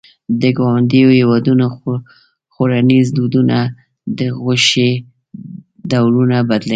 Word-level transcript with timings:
د 0.41 0.43
ګاونډیو 0.57 1.09
هېوادونو 1.19 1.65
خوړنيز 2.53 3.07
دودونه 3.17 3.57
د 4.19 4.21
غوښې 4.43 4.89
ډولونه 5.91 6.37
بدلوي. 6.49 6.69